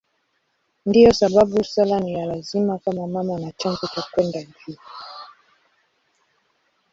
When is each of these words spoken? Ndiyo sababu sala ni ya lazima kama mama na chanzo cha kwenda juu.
Ndiyo 0.85 1.13
sababu 1.13 1.63
sala 1.63 1.99
ni 1.99 2.13
ya 2.13 2.25
lazima 2.25 2.77
kama 2.79 3.07
mama 3.07 3.39
na 3.39 3.51
chanzo 3.51 3.87
cha 3.87 4.01
kwenda 4.11 4.43
juu. 4.43 4.77